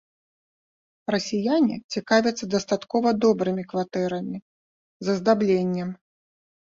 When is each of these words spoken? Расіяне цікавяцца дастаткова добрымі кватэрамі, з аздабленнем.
Расіяне 1.15 1.75
цікавяцца 1.97 2.45
дастаткова 2.55 3.09
добрымі 3.25 3.63
кватэрамі, 3.75 4.37
з 5.07 5.17
аздабленнем. 5.19 5.89